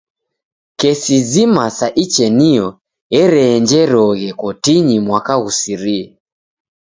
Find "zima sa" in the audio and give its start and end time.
1.31-1.87